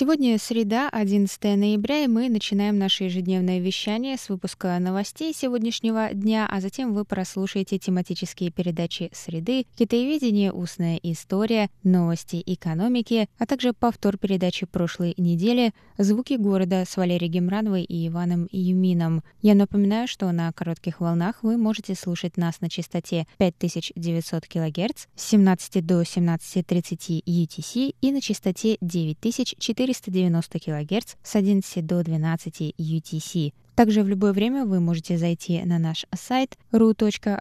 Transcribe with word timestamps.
Сегодня 0.00 0.38
среда, 0.38 0.88
11 0.90 1.42
ноября, 1.56 2.04
и 2.04 2.06
мы 2.06 2.28
начинаем 2.28 2.78
наше 2.78 3.02
ежедневное 3.02 3.58
вещание 3.58 4.16
с 4.16 4.28
выпуска 4.28 4.78
новостей 4.78 5.34
сегодняшнего 5.34 6.10
дня, 6.12 6.48
а 6.48 6.60
затем 6.60 6.94
вы 6.94 7.04
прослушаете 7.04 7.80
тематические 7.80 8.52
передачи 8.52 9.10
«Среды», 9.12 9.66
«Китаеведение. 9.76 10.52
Устная 10.52 11.00
история», 11.02 11.68
«Новости 11.82 12.40
экономики», 12.46 13.28
а 13.38 13.46
также 13.46 13.72
повтор 13.72 14.18
передачи 14.18 14.66
прошлой 14.66 15.14
недели 15.16 15.72
«Звуки 15.96 16.34
города» 16.34 16.84
с 16.88 16.96
Валерией 16.96 17.32
Гемрановой 17.32 17.82
и 17.82 18.06
Иваном 18.06 18.46
Юмином. 18.52 19.24
Я 19.42 19.56
напоминаю, 19.56 20.06
что 20.06 20.30
на 20.30 20.52
коротких 20.52 21.00
волнах 21.00 21.42
вы 21.42 21.56
можете 21.56 21.96
слушать 21.96 22.36
нас 22.36 22.60
на 22.60 22.70
частоте 22.70 23.26
5900 23.38 24.46
кГц 24.46 25.06
с 25.16 25.24
17 25.30 25.84
до 25.84 26.02
17.30 26.02 27.24
UTC 27.26 27.96
и 28.00 28.12
на 28.12 28.20
частоте 28.20 28.76
9400 28.80 29.87
490 29.94 30.58
кГц 30.58 31.14
с 31.22 31.36
11 31.36 31.86
до 31.86 32.02
12 32.02 32.74
UTC. 32.78 33.52
Также 33.74 34.02
в 34.02 34.08
любое 34.08 34.32
время 34.32 34.64
вы 34.66 34.80
можете 34.80 35.16
зайти 35.16 35.62
на 35.64 35.78
наш 35.78 36.04
сайт 36.12 36.58
ru.rti.org.tw 36.72 37.34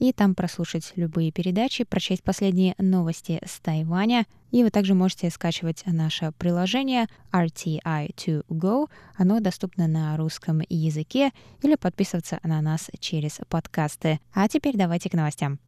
и 0.00 0.12
там 0.12 0.34
прослушать 0.34 0.92
любые 0.96 1.32
передачи, 1.32 1.84
прочесть 1.84 2.22
последние 2.22 2.74
новости 2.76 3.40
с 3.44 3.58
Тайваня. 3.60 4.26
И 4.50 4.62
вы 4.62 4.70
также 4.70 4.92
можете 4.94 5.30
скачивать 5.30 5.82
наше 5.86 6.32
приложение 6.36 7.06
RTI2Go. 7.32 8.90
Оно 9.16 9.40
доступно 9.40 9.88
на 9.88 10.14
русском 10.18 10.60
языке 10.68 11.30
или 11.62 11.74
подписываться 11.76 12.40
на 12.42 12.60
нас 12.60 12.90
через 13.00 13.40
подкасты. 13.48 14.20
А 14.34 14.46
теперь 14.48 14.76
давайте 14.76 15.08
к 15.08 15.14
новостям. 15.14 15.58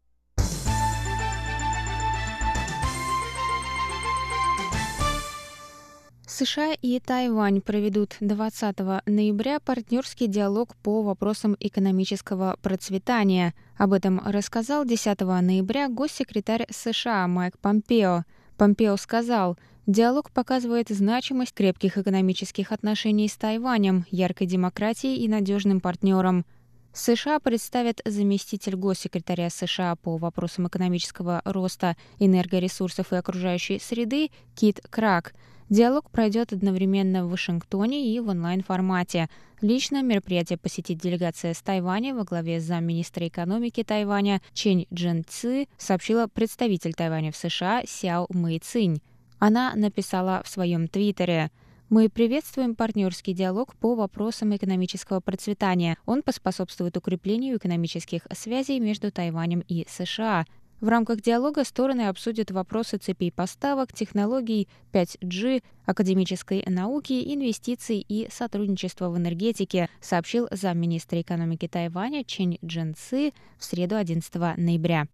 США 6.31 6.73
и 6.81 6.97
Тайвань 7.01 7.59
проведут 7.59 8.15
20 8.21 8.79
ноября 9.05 9.59
партнерский 9.59 10.27
диалог 10.27 10.77
по 10.77 11.01
вопросам 11.01 11.57
экономического 11.59 12.55
процветания. 12.61 13.53
Об 13.77 13.91
этом 13.91 14.21
рассказал 14.25 14.85
10 14.85 15.19
ноября 15.19 15.89
госсекретарь 15.89 16.67
США 16.69 17.27
Майк 17.27 17.59
Помпео. 17.59 18.23
Помпео 18.57 18.95
сказал, 18.95 19.57
Диалог 19.87 20.31
показывает 20.31 20.87
значимость 20.87 21.53
крепких 21.53 21.97
экономических 21.97 22.71
отношений 22.71 23.27
с 23.27 23.35
Тайванем, 23.35 24.05
яркой 24.09 24.47
демократией 24.47 25.17
и 25.17 25.27
надежным 25.27 25.81
партнером. 25.81 26.45
США 26.93 27.39
представят 27.39 27.99
заместитель 28.05 28.77
госсекретаря 28.77 29.49
США 29.49 29.97
по 29.97 30.15
вопросам 30.15 30.67
экономического 30.67 31.41
роста, 31.43 31.97
энергоресурсов 32.19 33.11
и 33.11 33.17
окружающей 33.17 33.79
среды 33.79 34.29
Кит 34.55 34.79
Крак– 34.89 35.33
Диалог 35.71 36.11
пройдет 36.11 36.51
одновременно 36.51 37.25
в 37.25 37.29
Вашингтоне 37.29 38.13
и 38.13 38.19
в 38.19 38.27
онлайн-формате. 38.27 39.29
Лично 39.61 40.03
мероприятие 40.03 40.57
посетит 40.57 40.99
делегация 40.99 41.53
с 41.53 41.61
Тайваня 41.61 42.13
во 42.13 42.25
главе 42.25 42.59
с 42.59 42.65
замминистра 42.65 43.29
экономики 43.29 43.81
Тайваня 43.81 44.41
Чень 44.51 44.85
Джен 44.93 45.23
Ци, 45.25 45.69
сообщила 45.77 46.27
представитель 46.27 46.93
Тайваня 46.93 47.31
в 47.31 47.37
США 47.37 47.83
Сяо 47.87 48.27
Мэй 48.31 48.59
Цинь. 48.59 49.01
Она 49.39 49.71
написала 49.73 50.41
в 50.43 50.49
своем 50.49 50.89
твиттере 50.89 51.51
мы 51.91 52.07
приветствуем 52.07 52.73
партнерский 52.73 53.33
диалог 53.33 53.75
по 53.75 53.95
вопросам 53.95 54.55
экономического 54.55 55.19
процветания. 55.19 55.97
Он 56.05 56.21
поспособствует 56.23 56.95
укреплению 56.95 57.57
экономических 57.57 58.21
связей 58.31 58.79
между 58.79 59.11
Тайванем 59.11 59.61
и 59.67 59.85
США. 59.89 60.45
В 60.81 60.87
рамках 60.87 61.21
диалога 61.21 61.63
стороны 61.63 62.07
обсудят 62.07 62.49
вопросы 62.49 62.97
цепей 62.97 63.31
поставок, 63.31 63.93
технологий 63.93 64.67
5G, 64.91 65.63
академической 65.85 66.63
науки, 66.65 67.21
инвестиций 67.23 68.03
и 68.09 68.27
сотрудничества 68.31 69.09
в 69.11 69.17
энергетике, 69.17 69.89
сообщил 70.01 70.47
замминистра 70.49 71.21
экономики 71.21 71.67
Тайваня 71.67 72.23
Чен 72.23 72.57
Джен 72.65 72.95
Ци 72.95 73.31
в 73.59 73.63
среду 73.63 73.95
11 73.95 74.33
ноября. 74.57 75.07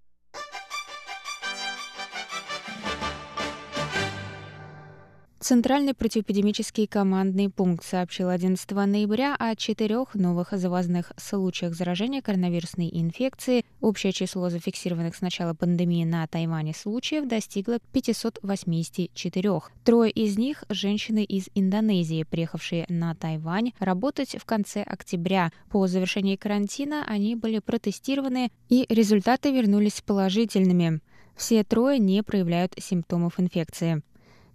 Центральный 5.47 5.93
противоэпидемический 5.93 6.87
командный 6.87 7.49
пункт 7.49 7.85
сообщил 7.85 8.27
11 8.27 8.69
ноября 8.69 9.33
о 9.39 9.55
четырех 9.55 10.13
новых 10.13 10.51
завозных 10.51 11.13
случаях 11.15 11.73
заражения 11.73 12.21
коронавирусной 12.21 12.89
инфекции. 12.91 13.63
Общее 13.79 14.11
число 14.11 14.49
зафиксированных 14.49 15.15
с 15.15 15.21
начала 15.21 15.53
пандемии 15.53 16.03
на 16.03 16.27
Тайване 16.27 16.73
случаев 16.73 17.29
достигло 17.29 17.79
584. 17.93 19.61
Трое 19.85 20.11
из 20.11 20.37
них– 20.37 20.65
женщины 20.69 21.23
из 21.23 21.47
Индонезии, 21.55 22.23
приехавшие 22.23 22.85
на 22.89 23.15
Тайвань 23.15 23.71
работать 23.79 24.35
в 24.37 24.43
конце 24.43 24.83
октября. 24.83 25.53
По 25.69 25.87
завершении 25.87 26.35
карантина 26.35 27.05
они 27.07 27.37
были 27.37 27.59
протестированы, 27.59 28.51
и 28.67 28.85
результаты 28.89 29.53
вернулись 29.53 30.01
положительными. 30.01 30.99
Все 31.37 31.63
трое 31.63 31.99
не 31.99 32.21
проявляют 32.21 32.73
симптомов 32.77 33.39
инфекции. 33.39 34.03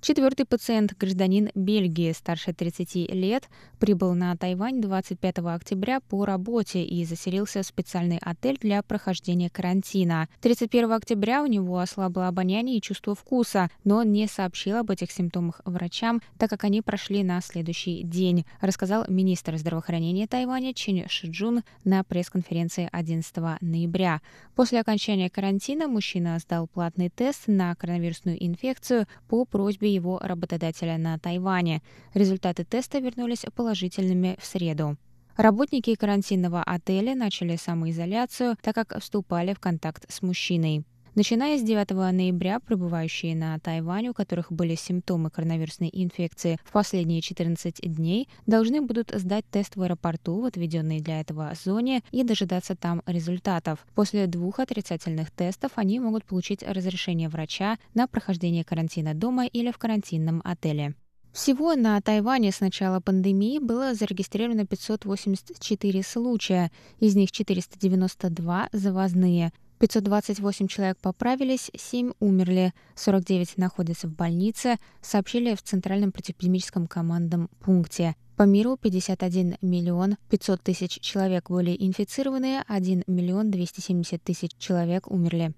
Четвертый 0.04 0.46
пациент, 0.46 0.98
гражданин 0.98 1.50
Бельгии, 1.54 2.10
старше 2.10 2.52
30 2.52 3.14
лет, 3.14 3.48
прибыл 3.78 4.14
на 4.14 4.36
Тайвань 4.36 4.80
25 4.80 5.38
октября 5.38 6.00
по 6.00 6.24
работе 6.24 6.82
и 6.82 7.04
заселился 7.04 7.62
в 7.62 7.66
специальный 7.66 8.18
отель 8.20 8.58
для 8.60 8.82
прохождения 8.82 9.48
карантина. 9.48 10.28
31 10.40 10.90
октября 10.90 11.44
у 11.44 11.46
него 11.46 11.78
ослабло 11.78 12.26
обоняние 12.26 12.78
и 12.78 12.82
чувство 12.82 13.14
вкуса, 13.14 13.70
но 13.84 13.98
он 13.98 14.10
не 14.10 14.26
сообщил 14.26 14.78
об 14.78 14.90
этих 14.90 15.12
симптомах 15.12 15.60
врачам, 15.64 16.20
так 16.36 16.50
как 16.50 16.64
они 16.64 16.82
прошли 16.82 17.22
на 17.22 17.40
следующий 17.40 18.02
день, 18.02 18.44
рассказал 18.60 19.04
министр 19.06 19.56
здравоохранения 19.56 20.26
Тайваня 20.26 20.74
Чин 20.74 21.08
Шиджун 21.08 21.62
на 21.84 22.02
пресс-конференции 22.02 22.88
11 22.90 23.36
ноября. 23.60 24.20
После 24.56 24.80
окончания 24.80 25.30
карантина 25.30 25.86
мужчина 25.86 26.40
сдал 26.40 26.66
платный 26.66 27.08
тест 27.08 27.44
на 27.46 27.72
коронавирусную 27.76 28.44
инфекцию 28.44 29.06
по 29.28 29.44
просьбе 29.44 29.91
его 29.92 30.19
работодателя 30.19 30.98
на 30.98 31.19
Тайване. 31.19 31.82
Результаты 32.14 32.64
теста 32.64 32.98
вернулись 32.98 33.44
положительными 33.54 34.36
в 34.41 34.47
среду. 34.47 34.97
Работники 35.36 35.94
карантинного 35.94 36.62
отеля 36.62 37.14
начали 37.14 37.56
самоизоляцию, 37.56 38.56
так 38.60 38.75
как 38.75 39.00
вступали 39.00 39.54
в 39.54 39.60
контакт 39.60 40.04
с 40.12 40.20
мужчиной. 40.22 40.84
Начиная 41.15 41.59
с 41.59 41.62
9 41.62 41.91
ноября, 41.91 42.59
прибывающие 42.59 43.37
на 43.37 43.59
Тайвань, 43.59 44.09
у 44.09 44.15
которых 44.15 44.50
были 44.50 44.75
симптомы 44.75 45.28
коронавирусной 45.28 45.91
инфекции 45.93 46.59
в 46.65 46.73
последние 46.73 47.21
14 47.21 47.81
дней, 47.83 48.31
должны 48.47 48.81
будут 48.81 49.11
сдать 49.15 49.45
тест 49.50 49.77
в 49.77 49.83
аэропорту 49.83 50.41
в 50.41 50.47
отведенной 50.47 51.00
для 51.00 51.21
этого 51.21 51.53
зоне 51.62 52.00
и 52.12 52.25
дожидаться 52.25 52.77
там 52.77 53.03
результатов. 53.05 53.87
После 53.95 54.27
двух 54.27 54.59
отрицательных 54.59 55.31
тестов 55.31 55.73
они 55.75 56.00
могут 56.00 56.25
получить 56.25 56.62
разрешение 56.62 57.29
врача 57.29 57.77
на 57.93 58.06
прохождение 58.06 58.65
карантина 58.65 59.12
дома 59.12 59.44
или 59.44 59.71
в 59.71 59.77
карантинном 59.77 60.41
отеле. 60.47 60.94
Всего 61.33 61.75
на 61.75 61.99
Тайване 62.03 62.53
с 62.53 62.61
начала 62.61 63.00
пандемии 63.00 63.58
было 63.58 63.94
зарегистрировано 63.94 64.67
584 64.67 66.03
случая, 66.03 66.70
из 67.00 67.17
них 67.17 67.32
492 67.32 68.69
завозные. 68.73 69.53
528 69.82 70.69
человек 70.69 70.96
поправились, 70.99 71.69
7 71.76 72.12
умерли, 72.20 72.73
49 72.94 73.58
находятся 73.58 74.06
в 74.06 74.12
больнице, 74.14 74.76
сообщили 75.00 75.56
в 75.56 75.62
Центральном 75.62 76.12
противоэпидемическом 76.12 76.87
командном 76.87 77.50
пункте. 77.58 78.14
По 78.37 78.44
миру 78.44 78.76
51 78.81 79.56
миллион 79.61 80.19
500 80.31 80.62
тысяч 80.62 81.00
человек 81.00 81.50
были 81.50 81.75
инфицированы, 81.76 82.62
1 82.69 83.02
миллион 83.08 83.50
270 83.50 84.23
тысяч 84.23 84.52
человек 84.56 85.11
умерли. 85.11 85.52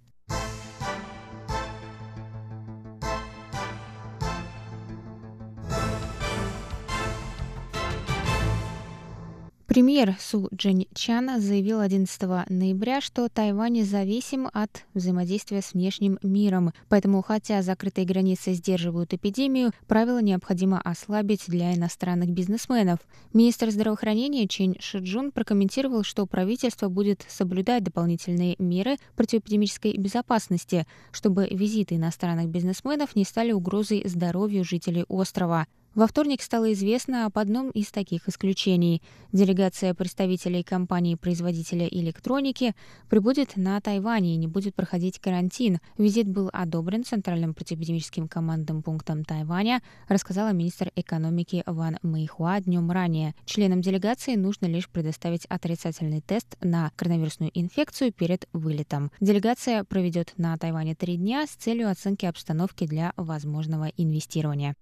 Премьер 9.75 10.15
Су 10.21 10.49
Джин 10.55 10.87
Чан 10.95 11.41
заявил 11.41 11.81
11 11.81 12.49
ноября, 12.49 13.01
что 13.01 13.29
Тайвань 13.29 13.83
зависим 13.83 14.49
от 14.53 14.85
взаимодействия 14.95 15.63
с 15.63 15.73
внешним 15.73 16.17
миром. 16.23 16.73
Поэтому, 16.89 17.23
хотя 17.23 17.61
закрытые 17.61 18.07
границы 18.07 18.53
сдерживают 18.53 19.15
эпидемию, 19.15 19.73
правила 19.89 20.23
необходимо 20.23 20.81
ослабить 20.81 21.47
для 21.49 21.75
иностранных 21.75 22.31
бизнесменов. 22.31 23.01
Министр 23.33 23.73
здравоохранения 23.73 24.47
Чен 24.47 24.77
Шиджун 24.79 25.33
прокомментировал, 25.33 26.05
что 26.05 26.25
правительство 26.25 26.89
будет 26.89 27.27
соблюдать 27.29 27.83
дополнительные 27.83 28.55
меры 28.61 28.99
противоэпидемической 29.17 29.97
безопасности, 29.97 30.87
чтобы 31.11 31.49
визиты 31.51 31.97
иностранных 31.97 32.47
бизнесменов 32.47 33.17
не 33.17 33.25
стали 33.25 33.51
угрозой 33.51 34.05
здоровью 34.07 34.63
жителей 34.63 35.05
острова. 35.09 35.67
Во 35.95 36.09
вторник 36.09 36.43
стало 36.43 36.73
известно 36.73 37.25
об 37.25 37.39
одном 37.39 37.71
из 37.71 37.93
таких 37.93 38.29
исключений. 38.29 39.01
Делегация 39.31 39.95
представителей 39.95 40.65
компании-производителя 40.65 41.87
электроники 41.87 42.75
прибудет 43.09 43.57
на 43.57 43.81
Тайвань 43.81 44.27
и 44.27 44.37
не 44.37 44.49
будет 44.49 44.75
проходить 44.75 45.21
карантин. 45.21 45.79
Визит 45.97 46.27
был 46.27 46.51
одобрен 46.53 47.05
Центральным 47.05 47.55
противоэпидемическим 47.55 48.27
командным 48.27 48.83
пунктом 48.83 49.25
Тайваня, 49.25 49.83
рассказала 50.09 50.53
министр 50.53 50.91
экономики 50.97 51.63
Ван 51.65 51.99
Мэйхуа 52.03 52.61
днем 52.61 52.91
ранее. 52.91 53.37
Членам 53.45 53.81
делегации 53.81 54.35
нужно 54.35 54.67
лишь 54.67 54.89
предоставить 54.89 55.47
отрицательный 55.47 56.21
тест 56.21 56.57
на 56.61 56.91
коронавирусную 56.97 57.53
инфекцию 57.55 58.13
перед 58.13 58.49
вылетом. 58.53 59.13
Делегация 59.21 59.85
проведет 59.85 60.33
на 60.39 60.59
Тайване 60.59 60.97
три 60.97 61.17
дня 61.17 61.47
с 61.47 61.51
целью 61.51 61.89
оценки 61.89 62.27
обстановки 62.27 62.85
для 62.85 63.13
возможного 63.17 63.93
инвестирования. 63.97 64.75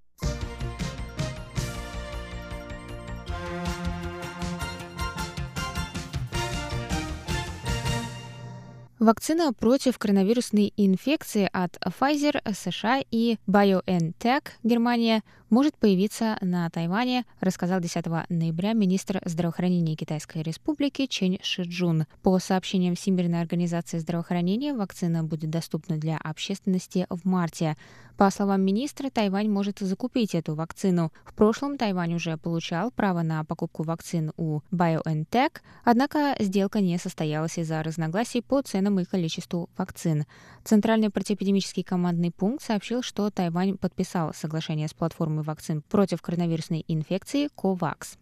Вакцина 9.03 9.53
против 9.53 9.99
коронавирусной 9.99 10.73
инфекции 10.77 11.51
от 11.53 11.77
Pfizer, 11.79 12.41
США 12.55 13.03
и 13.11 13.37
BioNTech 13.49 14.45
Германия 14.63 15.25
может 15.51 15.77
появиться 15.77 16.39
на 16.41 16.71
Тайване, 16.71 17.27
рассказал 17.41 17.81
10 17.81 18.07
ноября 18.29 18.75
министр 18.75 19.21
здравоохранения 19.25 19.97
Китайской 19.97 20.43
Республики 20.43 21.07
Чен 21.07 21.39
Шиджун. 21.43 22.07
По 22.23 22.39
сообщениям 22.39 22.95
Всемирной 22.95 23.41
организации 23.41 23.99
здравоохранения, 23.99 24.73
вакцина 24.73 25.25
будет 25.25 25.51
доступна 25.51 25.99
для 25.99 26.17
общественности 26.17 27.07
в 27.11 27.27
марте. 27.29 27.77
По 28.17 28.31
словам 28.31 28.63
министра, 28.63 29.11
Тайвань 29.11 29.51
может 29.51 29.81
закупить 29.81 30.35
эту 30.35 30.55
вакцину. 30.55 31.13
В 31.25 31.35
прошлом 31.35 31.77
Тайвань 31.77 32.15
уже 32.15 32.37
получал 32.37 32.91
право 32.91 33.23
на 33.23 33.45
покупку 33.45 33.83
вакцин 33.83 34.33
у 34.37 34.61
BioNTech, 34.71 35.61
однако 35.85 36.37
сделка 36.39 36.81
не 36.81 36.99
состоялась 36.99 37.59
из-за 37.59 37.83
разногласий 37.83 38.41
по 38.43 38.63
ценам 38.63 38.92
и 39.01 39.05
количеству 39.05 39.69
вакцин. 39.77 40.25
Центральный 40.65 41.11
противоэпидемический 41.11 41.83
командный 41.83 42.31
пункт 42.31 42.65
сообщил, 42.65 43.03
что 43.03 43.31
Тайвань 43.31 43.79
подписал 43.79 44.33
соглашение 44.35 44.89
с 44.89 44.95
платформой 44.95 45.45
вакцин 45.45 45.83
против 45.83 46.23
коронавирусной 46.23 46.85
инфекции 46.89 47.49
COVAX. 47.57 48.19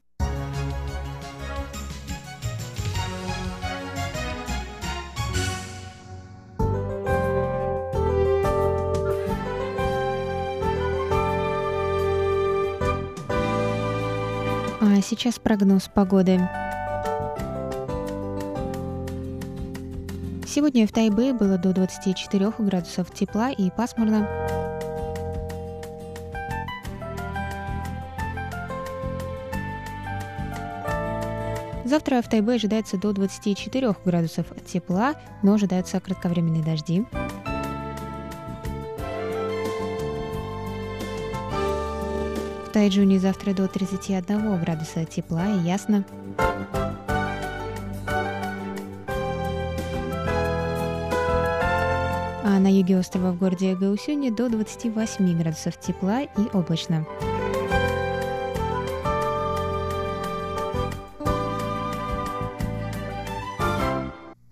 А 14.82 15.02
сейчас 15.02 15.38
прогноз 15.38 15.88
погоды. 15.88 16.40
Сегодня 20.52 20.84
в 20.84 20.90
Тайбе 20.90 21.32
было 21.32 21.58
до 21.58 21.72
24 21.72 22.52
градусов 22.58 23.14
тепла 23.14 23.52
и 23.52 23.70
пасмурно. 23.70 24.28
Завтра 31.84 32.20
в 32.20 32.28
Тайбе 32.28 32.54
ожидается 32.54 32.98
до 32.98 33.12
24 33.12 33.94
градусов 34.04 34.46
тепла, 34.66 35.14
но 35.44 35.54
ожидаются 35.54 36.00
кратковременные 36.00 36.64
дожди. 36.64 37.04
В 42.66 42.72
Тайджуне 42.72 43.20
завтра 43.20 43.54
до 43.54 43.68
31 43.68 44.58
градуса 44.58 45.04
тепла 45.04 45.46
и 45.46 45.60
ясно. 45.60 46.04
На 52.60 52.68
юге 52.68 52.98
острова 52.98 53.32
в 53.32 53.38
городе 53.38 53.74
Гаусюне 53.74 54.30
до 54.30 54.48
28 54.48 55.38
градусов 55.38 55.78
тепла 55.80 56.22
и 56.22 56.28
облачно. 56.52 57.06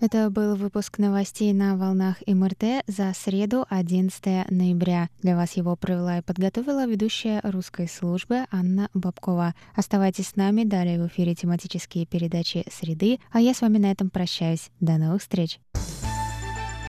Это 0.01 0.31
был 0.31 0.55
выпуск 0.55 0.99
новостей 0.99 1.53
на 1.53 1.77
волнах 1.77 2.17
МРТ 2.27 2.85
за 2.87 3.13
среду, 3.15 3.67
11 3.69 4.49
ноября. 4.49 5.09
Для 5.21 5.37
вас 5.37 5.55
его 5.55 5.77
провела 5.77 6.19
и 6.19 6.23
подготовила 6.23 6.87
ведущая 6.87 7.41
русской 7.43 7.89
службы 7.89 8.47
Анна 8.51 8.89
Бабкова. 8.95 9.55
Оставайтесь 9.75 10.29
с 10.29 10.37
нами, 10.37 10.65
далее 10.65 11.03
в 11.03 11.09
эфире 11.09 11.35
тематические 11.35 12.07
передачи 12.07 12.65
«Среды», 12.71 13.19
а 13.33 13.41
я 13.41 13.53
с 13.53 13.61
вами 13.61 13.79
на 13.79 13.91
этом 13.91 14.09
прощаюсь. 14.09 14.71
До 14.81 14.99
новых 14.99 15.21
встреч! 15.21 15.59